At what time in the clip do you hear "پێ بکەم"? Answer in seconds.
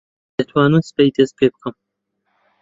1.39-1.75